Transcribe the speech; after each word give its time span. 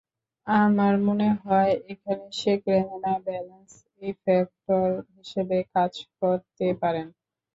আমার 0.47 0.93
মনে 1.07 1.29
হয়, 1.41 1.73
এখানে 1.91 2.25
শেখ 2.39 2.61
রেহানা 2.67 3.13
ব্যালেন্স 3.25 3.71
ইফেক্টর 4.01 4.85
হিসেবে 5.15 5.57
কাজ 5.73 5.91
করতে 6.19 6.67
পারেন। 6.81 7.07